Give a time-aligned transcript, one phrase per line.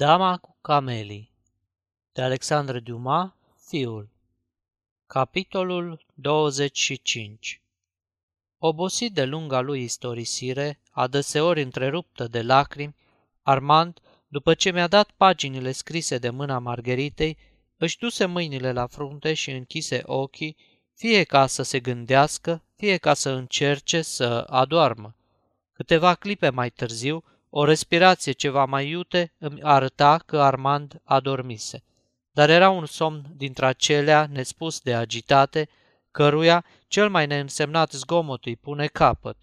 [0.00, 1.32] Dama cu camelii
[2.12, 3.30] de Alexandre Dumas,
[3.66, 4.08] fiul
[5.06, 7.60] Capitolul 25
[8.58, 12.94] Obosit de lunga lui istorisire, adeseori întreruptă de lacrimi,
[13.42, 17.38] Armand, după ce mi-a dat paginile scrise de mâna Margheritei,
[17.76, 20.56] își duse mâinile la frunte și închise ochii,
[20.94, 25.16] fie ca să se gândească, fie ca să încerce să adoarmă.
[25.72, 31.84] Câteva clipe mai târziu, o respirație ceva mai iute îmi arăta că Armand adormise.
[32.32, 35.68] Dar era un somn dintre acelea nespus de agitate,
[36.10, 39.36] căruia cel mai neînsemnat zgomot îi pune capăt.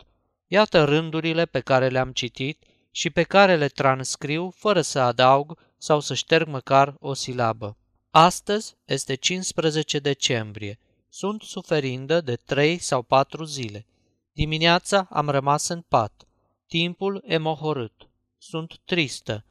[0.48, 5.99] Iată rândurile pe care le-am citit și pe care le transcriu fără să adaug sau
[5.99, 7.77] să șterg măcar o silabă.
[8.10, 10.80] Astăzi este 15 decembrie.
[11.10, 13.85] Sunt suferindă de trei sau patru zile.
[14.32, 16.27] Dimineața am rămas în pat.
[16.67, 18.09] Timpul e mohorât.
[18.38, 19.45] Sunt tristă.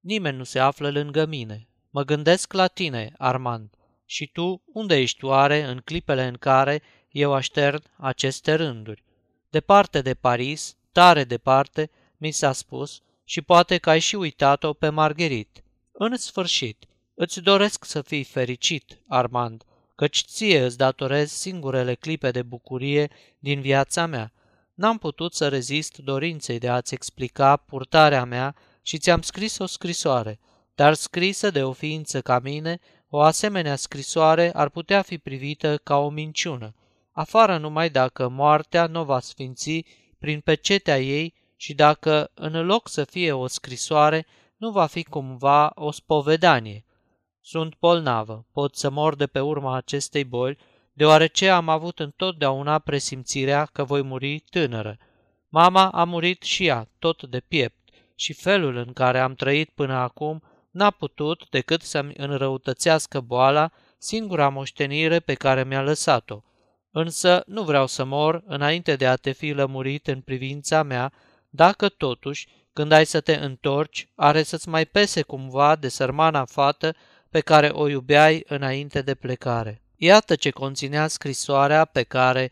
[0.00, 1.68] Nimeni nu se află lângă mine.
[1.90, 3.70] Mă gândesc la tine, Armand.
[4.04, 9.04] Și tu, unde ești oare în clipele în care eu aștern aceste rânduri?
[9.50, 14.88] Departe de Paris, tare departe, mi s-a spus, și poate că ai și uitat-o pe
[14.88, 15.62] Margherit.
[15.92, 22.42] În sfârșit, îți doresc să fii fericit, Armand, căci ție îți datorez singurele clipe de
[22.42, 24.32] bucurie din viața mea
[24.78, 30.38] N-am putut să rezist dorinței de a-ți explica purtarea mea și ți-am scris o scrisoare,
[30.74, 35.96] dar scrisă de o ființă ca mine, o asemenea scrisoare ar putea fi privită ca
[35.96, 36.74] o minciună,
[37.12, 39.84] afară numai dacă moartea nu va sfinți
[40.18, 45.72] prin pecetea ei și dacă, în loc să fie o scrisoare, nu va fi cumva
[45.74, 46.84] o spovedanie.
[47.40, 50.58] Sunt bolnavă, pot să mor de pe urma acestei boli
[50.98, 54.98] deoarece am avut întotdeauna presimțirea că voi muri tânără.
[55.48, 57.76] Mama a murit și ea, tot de piept,
[58.14, 64.48] și felul în care am trăit până acum n-a putut decât să-mi înrăutățească boala, singura
[64.48, 66.42] moștenire pe care mi-a lăsat-o.
[66.90, 71.12] Însă nu vreau să mor înainte de a te fi lămurit în privința mea,
[71.48, 76.94] dacă totuși, când ai să te întorci, are să-ți mai pese cumva de sărmana fată
[77.30, 79.82] pe care o iubeai înainte de plecare.
[80.00, 82.50] Iată ce conținea scrisoarea pe care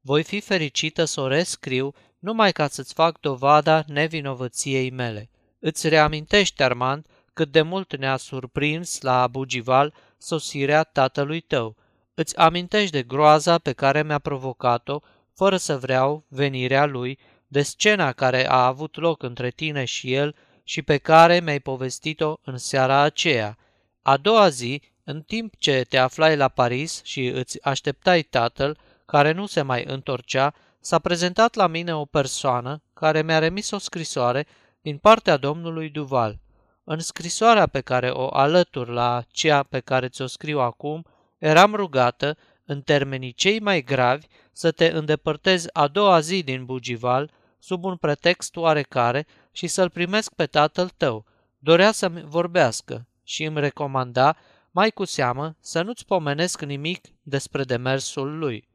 [0.00, 5.30] voi fi fericită să o rescriu numai ca să-ți fac dovada nevinovăției mele.
[5.58, 11.76] Îți reamintești, Armand, cât de mult ne-a surprins la Bugival sosirea tatălui tău.
[12.14, 15.00] Îți amintești de groaza pe care mi-a provocat-o,
[15.34, 20.34] fără să vreau, venirea lui, de scena care a avut loc între tine și el
[20.64, 23.58] și pe care mi-ai povestit-o în seara aceea.
[24.02, 29.32] A doua zi, în timp ce te aflai la Paris și îți așteptai tatăl, care
[29.32, 34.46] nu se mai întorcea, s-a prezentat la mine o persoană care mi-a remis o scrisoare
[34.80, 36.38] din partea domnului Duval.
[36.84, 41.04] În scrisoarea pe care o alătur la cea pe care ți-o scriu acum,
[41.38, 47.30] eram rugată, în termenii cei mai gravi, să te îndepărtezi a doua zi din Bugival,
[47.58, 51.24] sub un pretext oarecare, și să-l primesc pe tatăl tău.
[51.58, 54.36] Dorea să-mi vorbească și îmi recomanda
[54.76, 58.68] mai cu seamă să nu-ți pomenesc nimic despre demersul lui.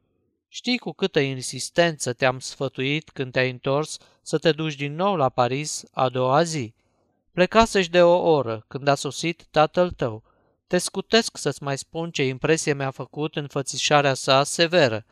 [0.47, 5.29] Știi cu câtă insistență te-am sfătuit când te-ai întors să te duci din nou la
[5.29, 6.73] Paris a doua zi.
[7.31, 10.23] Plecasești de o oră când a sosit tatăl tău.
[10.67, 15.05] Te scutesc să-ți mai spun ce impresie mi-a făcut înfățișarea sa severă.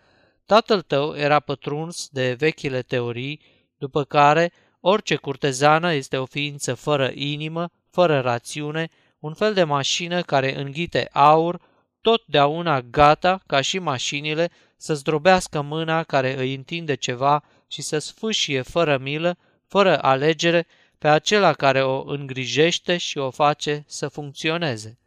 [0.45, 3.41] Tatăl tău era pătruns de vechile teorii,
[3.77, 8.89] după care orice curtezană este o ființă fără inimă, fără rațiune,
[9.19, 11.61] un fel de mașină care înghite aur,
[12.01, 18.61] totdeauna gata, ca și mașinile, să zdrobească mâna care îi întinde ceva și să sfâșie
[18.61, 19.37] fără milă,
[19.67, 24.99] fără alegere, pe acela care o îngrijește și o face să funcționeze.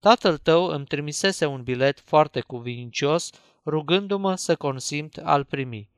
[0.00, 3.30] Tatăl tău îmi trimisese un bilet foarte cuvincios,
[3.66, 5.90] rugându-mă să consimt al primi.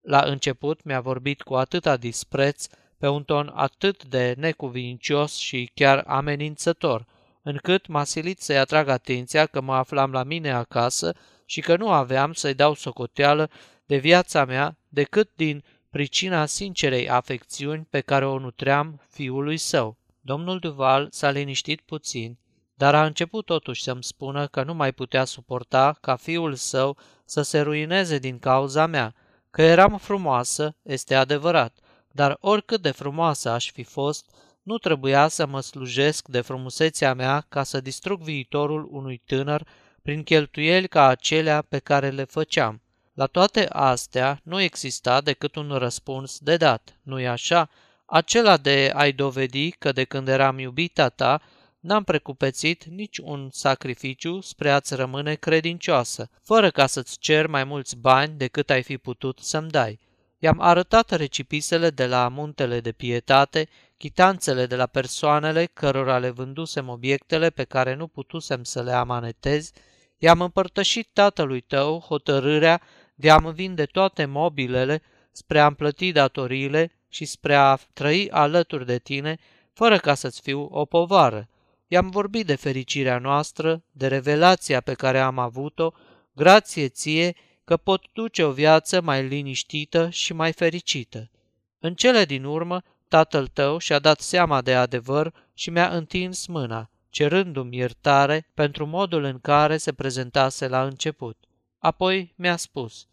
[0.00, 2.66] La început mi-a vorbit cu atâta dispreț,
[2.98, 7.06] pe un ton atât de necuvincios și chiar amenințător,
[7.42, 11.90] încât m-a silit să-i atrag atenția că mă aflam la mine acasă și că nu
[11.90, 13.50] aveam să-i dau socoteală
[13.86, 19.96] de viața mea decât din pricina sincerei afecțiuni pe care o nutream fiului său.
[20.20, 22.38] Domnul Duval s-a liniștit puțin,
[22.74, 27.42] dar a început totuși să-mi spună că nu mai putea suporta ca fiul său să
[27.42, 29.14] se ruineze din cauza mea,
[29.50, 31.78] că eram frumoasă, este adevărat,
[32.10, 34.26] dar oricât de frumoasă aș fi fost,
[34.62, 39.66] nu trebuia să mă slujesc de frumusețea mea ca să distrug viitorul unui tânăr
[40.02, 42.82] prin cheltuieli ca acelea pe care le făceam.
[43.14, 47.70] La toate astea nu exista decât un răspuns de dat, nu-i așa?
[48.06, 51.42] acela de a-i dovedi că de când eram iubita ta,
[51.80, 57.96] n-am precupețit nici un sacrificiu spre a-ți rămâne credincioasă, fără ca să-ți cer mai mulți
[57.96, 60.00] bani decât ai fi putut să-mi dai.
[60.38, 63.68] I-am arătat recipisele de la muntele de pietate,
[64.02, 69.70] chitanțele de la persoanele cărora le vândusem obiectele pe care nu putusem să le amanetez,
[70.18, 72.80] i-am împărtășit tatălui tău hotărârea
[73.14, 75.02] de a-mi vinde toate mobilele
[75.32, 79.38] spre a-mi plăti datoriile și spre a trăi alături de tine,
[79.72, 81.48] fără ca să-ți fiu o povară.
[81.86, 85.90] I-am vorbit de fericirea noastră, de revelația pe care am avut-o,
[86.32, 91.30] grație ție că pot duce o viață mai liniștită și mai fericită.
[91.78, 92.82] În cele din urmă,
[93.12, 99.24] tatăl tău și-a dat seama de adevăr și mi-a întins mâna, cerându-mi iertare pentru modul
[99.24, 101.36] în care se prezentase la început.
[101.78, 103.06] Apoi mi-a spus,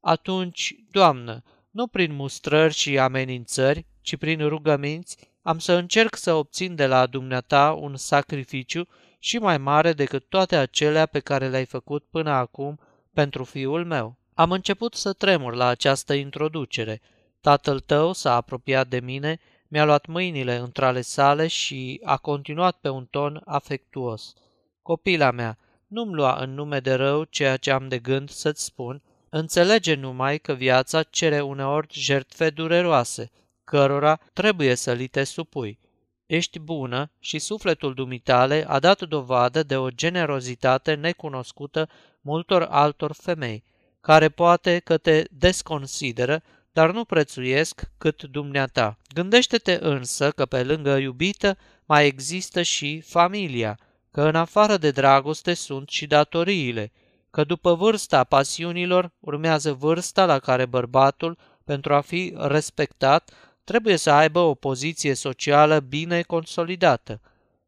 [0.00, 6.74] Atunci, Doamnă, nu prin mustrări și amenințări, ci prin rugăminți, am să încerc să obțin
[6.74, 8.88] de la dumneata un sacrificiu
[9.18, 12.78] și mai mare decât toate acelea pe care le-ai făcut până acum
[13.12, 14.16] pentru fiul meu.
[14.34, 17.00] Am început să tremur la această introducere.
[17.46, 19.38] Tatăl tău s-a apropiat de mine,
[19.68, 24.34] mi-a luat mâinile între ale sale și a continuat pe un ton afectuos.
[24.82, 29.02] Copila mea, nu-mi lua în nume de rău ceea ce am de gând să-ți spun,
[29.28, 33.30] înțelege numai că viața cere uneori jertfe dureroase,
[33.64, 35.78] cărora trebuie să li te supui.
[36.26, 41.88] Ești bună și sufletul dumitale a dat dovadă de o generozitate necunoscută
[42.20, 43.64] multor altor femei,
[44.00, 46.42] care poate că te desconsideră,
[46.76, 48.98] dar nu prețuiesc cât dumneata.
[49.14, 53.78] Gândește-te însă că pe lângă iubită mai există și familia,
[54.10, 56.92] că în afară de dragoste sunt și datoriile,
[57.30, 63.30] că după vârsta pasiunilor urmează vârsta la care bărbatul, pentru a fi respectat,
[63.64, 67.20] trebuie să aibă o poziție socială bine consolidată.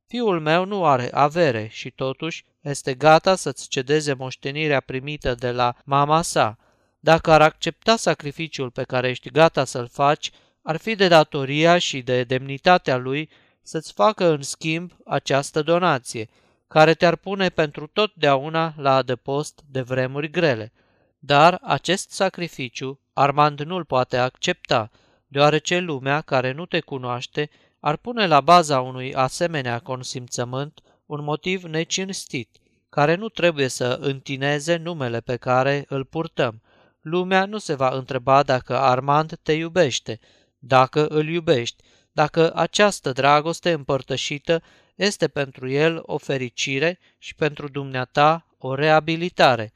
[0.06, 5.75] Fiul meu nu are avere și totuși este gata să-ți cedeze moștenirea primită de la
[5.84, 6.58] mama sa.
[7.00, 10.30] Dacă ar accepta sacrificiul pe care ești gata să-l faci,
[10.62, 13.30] ar fi de datoria și de demnitatea lui
[13.62, 16.28] să-ți facă în schimb această donație,
[16.68, 20.72] care te-ar pune pentru totdeauna la adăpost de vremuri grele.
[21.18, 24.90] Dar acest sacrificiu Armand nu-l poate accepta,
[25.26, 27.50] deoarece lumea care nu te cunoaște
[27.80, 32.56] ar pune la baza unui asemenea consimțământ un motiv necinstit,
[32.88, 36.62] care nu trebuie să întineze numele pe care îl purtăm.
[37.10, 40.20] Lumea nu se va întreba dacă Armand te iubește,
[40.58, 41.82] dacă îl iubești,
[42.12, 44.62] dacă această dragoste împărtășită
[44.94, 49.72] este pentru el o fericire și pentru dumneata o reabilitare.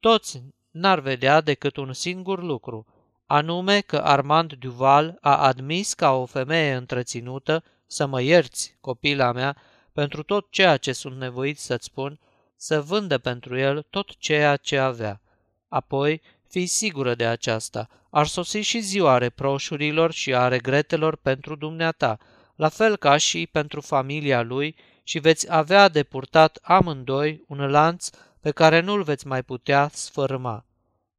[0.00, 2.86] Toți n-ar vedea decât un singur lucru,
[3.26, 9.56] anume că Armand Duval a admis ca o femeie întreținută să mă ierți, copila mea,
[9.92, 12.20] pentru tot ceea ce sunt nevoit să-ți spun,
[12.56, 15.20] să vândă pentru el tot ceea ce avea.
[15.68, 22.18] Apoi, fii sigură de aceasta, ar sosi și ziua reproșurilor și a regretelor pentru dumneata,
[22.56, 28.08] la fel ca și pentru familia lui și veți avea de purtat amândoi un lanț
[28.40, 30.64] pe care nu-l veți mai putea sfârma.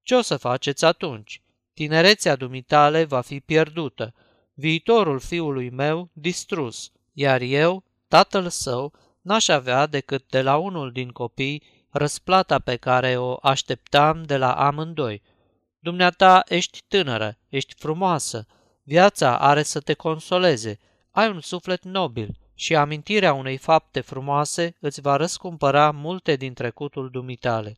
[0.03, 1.41] Ce o să faceți atunci?
[1.73, 4.13] Tinerețea dumitale va fi pierdută,
[4.53, 11.09] viitorul fiului meu distrus, iar eu, tatăl său, n-aș avea decât de la unul din
[11.09, 11.63] copii
[11.97, 15.21] răsplata pe care o așteptam de la amândoi.
[15.79, 18.45] Dumneata ești tânără, ești frumoasă,
[18.83, 20.79] viața are să te consoleze,
[21.11, 27.09] ai un suflet nobil și amintirea unei fapte frumoase îți va răscumpăra multe din trecutul
[27.09, 27.77] dumitale.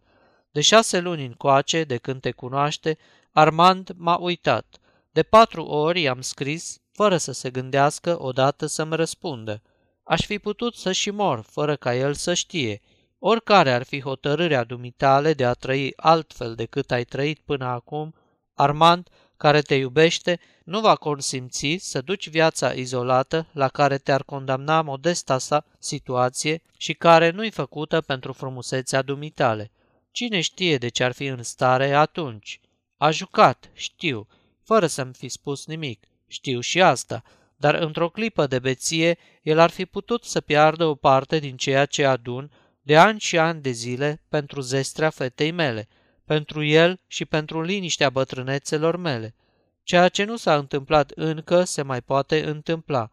[0.51, 2.97] De șase luni încoace, de când te cunoaște,
[3.31, 4.77] Armand m-a uitat.
[5.11, 9.61] De patru ori i-am scris, fără să se gândească odată să-mi răspundă.
[10.03, 12.81] Aș fi putut să și mor, fără ca el să știe.
[13.19, 18.13] Oricare ar fi hotărârea dumitale de a trăi altfel decât ai trăit până acum,
[18.53, 19.07] Armand,
[19.37, 25.37] care te iubește, nu va consimți să duci viața izolată la care te-ar condamna modesta
[25.37, 29.71] sa situație și care nu-i făcută pentru frumusețea dumitale.
[30.11, 32.59] Cine știe de ce ar fi în stare atunci?
[32.97, 34.27] A jucat, știu,
[34.63, 36.07] fără să-mi fi spus nimic.
[36.27, 37.23] Știu și asta,
[37.55, 41.85] dar într-o clipă de beție, el ar fi putut să piardă o parte din ceea
[41.85, 45.87] ce adun de ani și ani de zile pentru zestrea fetei mele,
[46.25, 49.35] pentru el și pentru liniștea bătrânețelor mele.
[49.83, 53.11] Ceea ce nu s-a întâmplat încă se mai poate întâmpla.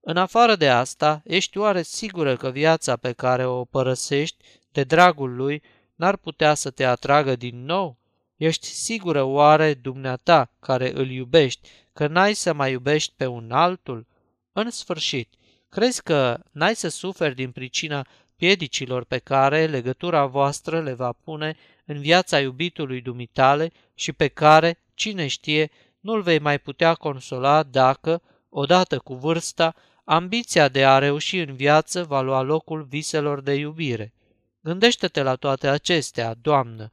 [0.00, 5.34] În afară de asta, ești oare sigură că viața pe care o părăsești de dragul
[5.34, 5.62] lui
[5.94, 7.98] n-ar putea să te atragă din nou?
[8.36, 14.06] Ești sigură oare, dumneata, care îl iubești, că n-ai să mai iubești pe un altul?
[14.52, 15.34] În sfârșit,
[15.68, 18.06] crezi că n-ai să suferi din pricina
[18.36, 24.78] piedicilor pe care legătura voastră le va pune în viața iubitului dumitale și pe care,
[24.94, 29.74] cine știe, nu-l vei mai putea consola dacă, odată cu vârsta,
[30.04, 34.12] ambiția de a reuși în viață va lua locul viselor de iubire.
[34.60, 36.90] Gândește-te la toate acestea, Doamnă.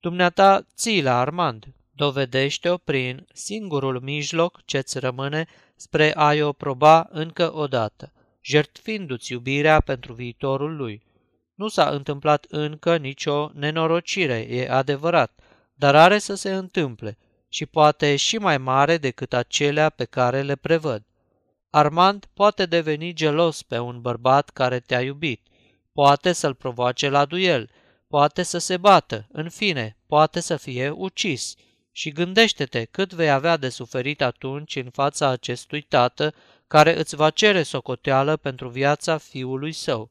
[0.00, 1.66] Dumneata ții la Armand.
[1.90, 8.12] Dovedește-o prin singurul mijloc ce-ți rămâne spre a-i o proba încă o dată,
[8.46, 11.02] jertfindu-ți iubirea pentru viitorul lui.
[11.54, 15.40] Nu s-a întâmplat încă nicio nenorocire, e adevărat,
[15.74, 20.56] dar are să se întâmple și poate și mai mare decât acelea pe care le
[20.56, 21.02] prevăd.
[21.70, 25.46] Armand poate deveni gelos pe un bărbat care te-a iubit,
[25.92, 27.70] poate să-l provoace la duel,
[28.08, 31.54] poate să se bată, în fine, poate să fie ucis.
[31.92, 36.34] Și gândește-te cât vei avea de suferit atunci în fața acestui tată
[36.66, 40.10] care îți va cere socoteală pentru viața fiului său.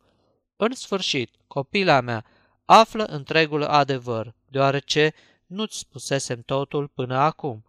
[0.56, 2.26] În sfârșit, copila mea,
[2.66, 5.14] află întregul adevăr, deoarece
[5.46, 7.66] nu-ți spusesem totul până acum.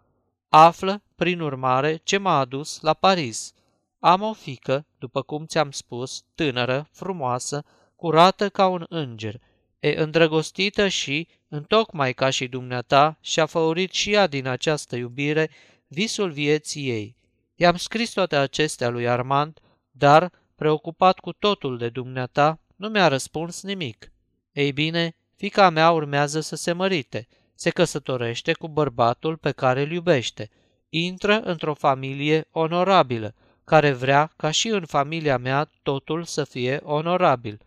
[0.49, 3.53] Află, prin urmare, ce m-a adus la Paris.
[3.99, 7.65] Am o fică, după cum ți-am spus, tânără, frumoasă,
[7.97, 9.41] curată ca un înger,
[9.79, 15.51] e îndrăgostită și, întocmai ca și dumneata, și-a făurit și ea din această iubire
[15.87, 17.17] visul vieții ei.
[17.59, 19.59] I-am scris toate acestea lui Armand,
[19.91, 24.13] dar, preocupat cu totul de dumneata, nu mi-a răspuns nimic.
[24.53, 29.91] Ei bine, fica mea urmează să se mărite, se căsătorește cu bărbatul pe care îl
[29.91, 30.51] iubește,
[30.89, 33.35] intră într-o familie onorabilă,
[33.65, 37.61] care vrea ca și în familia mea totul să fie onorabil.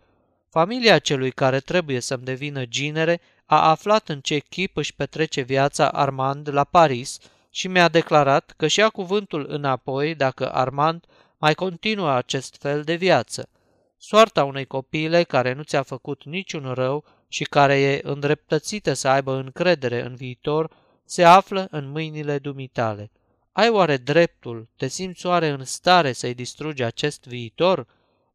[0.50, 5.90] Familia celui care trebuie să-mi devină ginere a aflat în ce chip își petrece viața
[5.90, 7.20] Armand la Paris
[7.50, 11.06] și mi-a declarat că și-a cuvântul înapoi dacă Armand
[11.38, 13.50] mai continuă acest fel de viață.
[13.98, 19.36] Soarta unei copile care nu ți-a făcut niciun rău și care e îndreptățită să aibă
[19.36, 20.72] încredere în viitor,
[21.06, 23.12] se află în mâinile dumitale.
[23.52, 27.88] Ai oare dreptul, te simți oare în stare să-i distrugi acest viitor?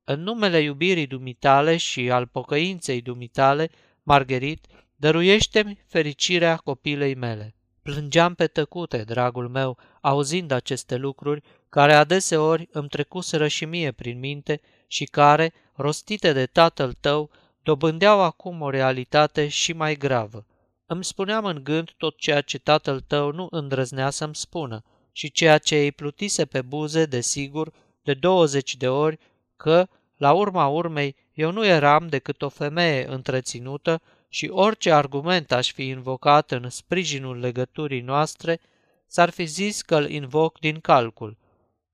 [0.05, 3.71] În numele iubirii dumitale și al pocăinței dumitale,
[4.03, 4.67] Margherit,
[4.97, 7.55] dăruiește-mi fericirea copilei mele.
[7.85, 14.19] Plângeam pe tăcute, dragul meu, auzind aceste lucruri, care adeseori îmi trecuseră și mie prin
[14.19, 17.31] minte și care, rostite de tatăl tău,
[17.63, 20.47] dobândeau acum o realitate și mai gravă.
[20.87, 25.59] Îmi spuneam în gând tot ceea ce tatăl tău nu îndrăznea să-mi spună și ceea
[25.59, 27.73] ce îi plutise pe buze, desigur,
[28.03, 29.19] de 20 de ori,
[29.57, 34.03] că, la urma urmei, eu nu eram decât o femeie întreținută
[34.35, 38.61] și orice argument aș fi invocat în sprijinul legăturii noastre,
[39.07, 41.37] s-ar fi zis că îl invoc din calcul,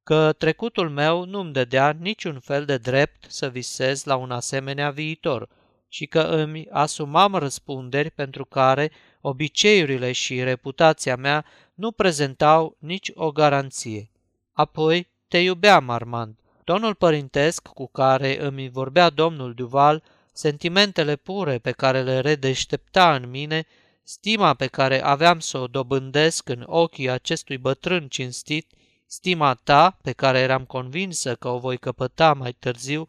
[0.02, 5.48] că trecutul meu nu-mi dădea niciun fel de drept să visez la un asemenea viitor
[5.88, 11.44] și că îmi asumam răspunderi pentru care obiceiurile și reputația mea
[11.74, 14.10] nu prezentau nici o garanție.
[14.52, 16.38] Apoi te iubeam, Armand.
[16.64, 20.02] Tonul părintesc cu care îmi vorbea domnul Duval,
[20.40, 23.66] sentimentele pure pe care le redeștepta în mine,
[24.02, 28.70] stima pe care aveam să o dobândesc în ochii acestui bătrân cinstit,
[29.06, 33.08] stima ta, pe care eram convinsă că o voi căpăta mai târziu,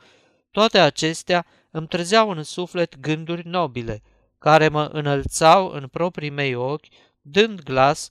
[0.51, 4.01] toate acestea îmi trezeau în suflet gânduri nobile,
[4.37, 6.87] care mă înălțau în proprii mei ochi,
[7.21, 8.09] dând glas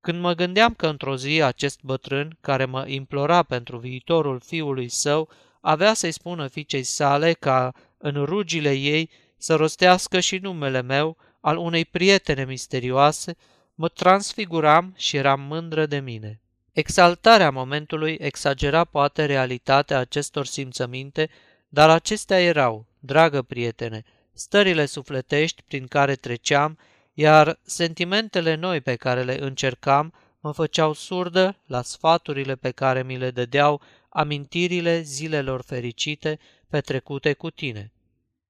[0.00, 5.28] Când mă gândeam că într-o zi acest bătrân, care mă implora pentru viitorul fiului său,
[5.62, 11.56] avea să-i spună fiicei sale ca în rugile ei să rostească și numele meu al
[11.56, 13.36] unei prietene misterioase,
[13.74, 16.40] mă transfiguram și eram mândră de mine.
[16.72, 21.30] Exaltarea momentului exagera poate realitatea acestor simțăminte,
[21.68, 26.78] dar acestea erau, dragă prietene, stările sufletești prin care treceam
[27.14, 33.18] iar sentimentele noi pe care le încercam mă făceau surdă la sfaturile pe care mi
[33.18, 33.80] le dădeau
[34.12, 36.38] amintirile zilelor fericite
[36.68, 37.92] petrecute cu tine.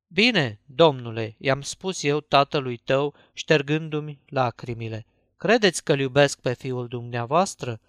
[0.07, 5.07] Bine, domnule, i-am spus eu tatălui tău, ștergându-mi lacrimile.
[5.37, 7.81] Credeți că-l iubesc pe fiul dumneavoastră?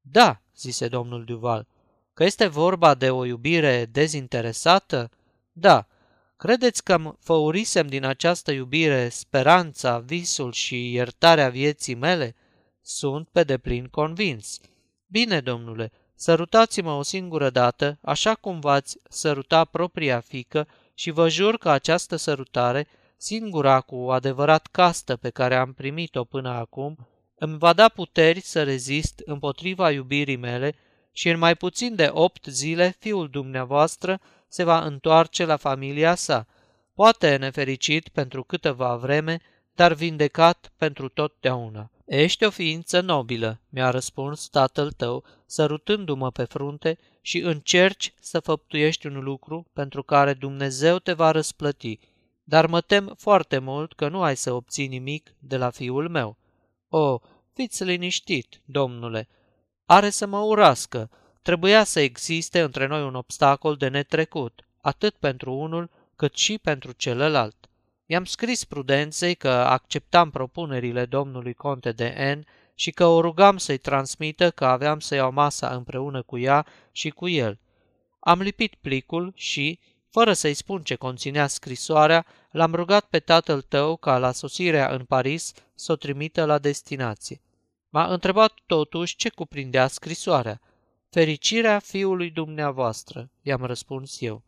[0.00, 1.66] Da, zise domnul Duval.
[2.14, 5.10] Că este vorba de o iubire dezinteresată?
[5.52, 5.86] Da.
[6.36, 12.34] Credeți că făurisem din această iubire speranța, visul și iertarea vieții mele?
[12.82, 14.60] Sunt pe deplin convins.
[15.06, 21.58] Bine, domnule, sărutați-mă o singură dată, așa cum v-ați săruta propria fică și vă jur
[21.58, 26.96] că această sărutare, singura cu adevărat castă pe care am primit-o până acum,
[27.34, 30.74] îmi va da puteri să rezist împotriva iubirii mele
[31.12, 36.46] și în mai puțin de opt zile fiul dumneavoastră se va întoarce la familia sa,
[36.94, 39.40] poate nefericit pentru câteva vreme,
[39.74, 41.90] dar vindecat pentru totdeauna.
[42.08, 49.06] Ești o ființă nobilă, mi-a răspuns tatăl tău, sărutându-mă pe frunte și încerci să făptuiești
[49.06, 51.98] un lucru pentru care Dumnezeu te va răsplăti,
[52.44, 56.36] dar mă tem foarte mult că nu ai să obții nimic de la fiul meu.
[56.88, 57.18] O,
[57.52, 59.28] fiți liniștit, domnule,
[59.84, 61.10] are să mă urască,
[61.42, 66.92] trebuia să existe între noi un obstacol de netrecut, atât pentru unul cât și pentru
[66.92, 67.68] celălalt.
[68.10, 73.78] I-am scris prudenței că acceptam propunerile domnului conte de N și că o rugam să-i
[73.78, 77.58] transmită că aveam să iau masa împreună cu ea și cu el.
[78.20, 83.96] Am lipit plicul și, fără să-i spun ce conținea scrisoarea, l-am rugat pe tatăl tău
[83.96, 87.40] ca la sosirea în Paris să o trimită la destinație.
[87.88, 90.60] M-a întrebat totuși ce cuprindea scrisoarea.
[91.10, 94.42] Fericirea fiului dumneavoastră, i-am răspuns eu.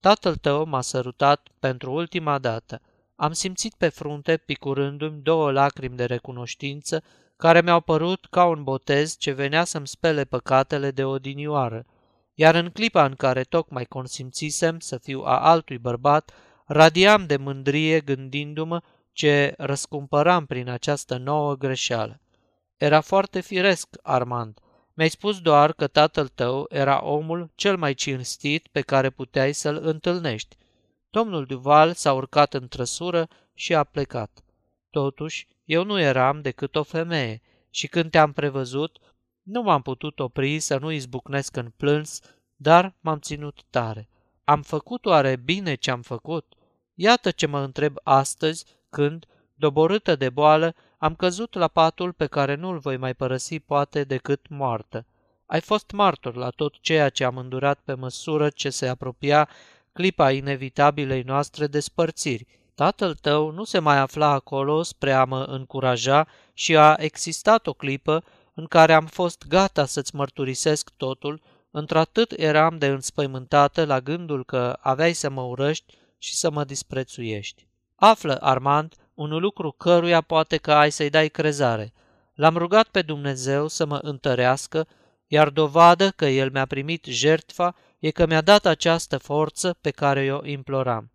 [0.00, 2.80] Tatăl tău m-a sărutat pentru ultima dată.
[3.22, 7.02] Am simțit pe frunte, picurându-mi două lacrimi de recunoștință,
[7.36, 11.86] care mi-au părut ca un botez ce venea să-mi spele păcatele de odinioară.
[12.34, 16.32] Iar în clipa în care tocmai consimțisem să fiu a altui bărbat,
[16.66, 22.20] radiam de mândrie gândindu-mă ce răscumpăram prin această nouă greșeală.
[22.76, 24.58] Era foarte firesc, Armand.
[24.94, 29.80] Mi-ai spus doar că tatăl tău era omul cel mai cinstit pe care puteai să-l
[29.82, 30.56] întâlnești.
[31.12, 34.44] Domnul Duval s-a urcat în trăsură și a plecat.
[34.90, 38.98] Totuși, eu nu eram decât o femeie și când te-am prevăzut,
[39.42, 42.20] nu m-am putut opri să nu izbucnesc în plâns,
[42.56, 44.08] dar m-am ținut tare.
[44.44, 46.54] Am făcut oare bine ce am făcut?
[46.94, 52.54] Iată ce mă întreb astăzi când, doborâtă de boală, am căzut la patul pe care
[52.54, 55.06] nu-l voi mai părăsi poate decât moartă.
[55.46, 59.48] Ai fost martor la tot ceea ce am îndurat pe măsură ce se apropia
[59.92, 62.46] clipa inevitabilei noastre despărțiri.
[62.74, 67.72] Tatăl tău nu se mai afla acolo spre a mă încuraja și a existat o
[67.72, 68.24] clipă
[68.54, 74.78] în care am fost gata să-ți mărturisesc totul, într-atât eram de înspăimântată la gândul că
[74.80, 77.66] aveai să mă urăști și să mă disprețuiești.
[77.94, 81.92] Află, Armand, un lucru căruia poate că ai să-i dai crezare.
[82.34, 84.86] L-am rugat pe Dumnezeu să mă întărească,
[85.26, 90.32] iar dovadă că El mi-a primit jertfa e că mi-a dat această forță pe care
[90.32, 91.10] o imploram.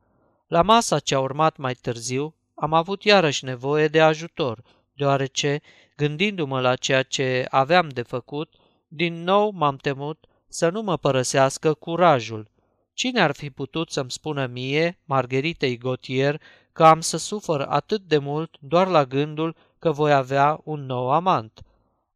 [0.47, 5.61] La masa ce a urmat mai târziu, am avut iarăși nevoie de ajutor, deoarece,
[5.95, 8.53] gândindu-mă la ceea ce aveam de făcut,
[8.87, 12.51] din nou m-am temut să nu mă părăsească curajul.
[12.93, 18.17] Cine ar fi putut să-mi spună mie, Margheritei Gautier, că am să sufăr atât de
[18.17, 21.61] mult doar la gândul că voi avea un nou amant?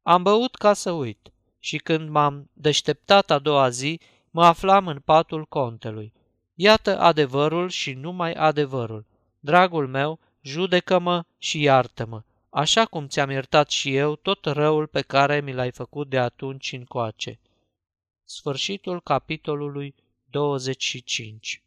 [0.01, 3.99] Am băut ca să uit și când m-am deșteptat a doua zi,
[4.31, 6.13] mă aflam în patul contelui.
[6.53, 9.05] Iată adevărul și numai adevărul.
[9.39, 15.41] Dragul meu, judecă-mă și iartă-mă, așa cum ți-am iertat și eu tot răul pe care
[15.41, 17.39] mi l-ai făcut de atunci încoace.
[18.23, 19.95] Sfârșitul capitolului
[20.29, 21.63] 25